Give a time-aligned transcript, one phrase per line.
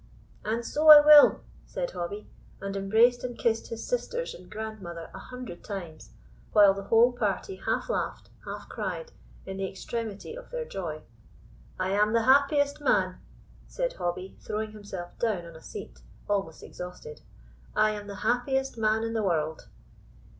[0.43, 2.27] "And so I will," said Hobbie,
[2.59, 6.09] and embraced and kissed his sisters and grandmother a hundred times,
[6.53, 9.11] while the whole party half laughed, half cried,
[9.45, 11.03] in the extremity of their joy.
[11.79, 13.19] "I am the happiest man,"
[13.67, 17.21] said Hobbie, throwing himself down on a seat, almost exhausted,
[17.75, 19.67] "I am the happiest man in the world!"